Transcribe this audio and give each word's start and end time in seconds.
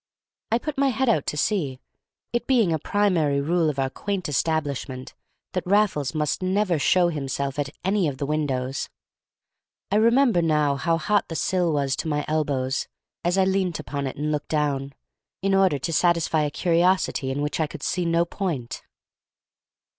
I 0.51 0.57
put 0.57 0.79
my 0.79 0.87
head 0.89 1.09
out 1.09 1.27
to 1.27 1.37
see, 1.37 1.79
it 2.33 2.47
being 2.47 2.73
a 2.73 2.79
primary 2.79 3.39
rule 3.39 3.69
of 3.69 3.77
our 3.77 3.91
quaint 3.91 4.27
establishment 4.27 5.13
that 5.51 5.61
Raffles 5.63 6.15
must 6.15 6.41
never 6.41 6.79
show 6.79 7.09
himself 7.09 7.59
at 7.59 7.69
any 7.85 8.07
of 8.07 8.17
the 8.17 8.25
windows. 8.25 8.89
I 9.91 9.97
remember 9.97 10.41
now 10.41 10.75
how 10.75 10.97
hot 10.97 11.27
the 11.27 11.35
sill 11.35 11.71
was 11.71 11.95
to 11.97 12.07
my 12.07 12.25
elbows, 12.27 12.87
as 13.23 13.37
I 13.37 13.45
leant 13.45 13.79
upon 13.79 14.07
it 14.07 14.15
and 14.15 14.31
looked 14.31 14.49
down, 14.49 14.95
in 15.43 15.53
order 15.53 15.77
to 15.77 15.93
satisfy 15.93 16.45
a 16.45 16.49
curiosity 16.49 17.29
in 17.29 17.43
which 17.43 17.59
I 17.59 17.67
could 17.67 17.83
see 17.83 18.03
no 18.03 18.25
point. 18.25 18.81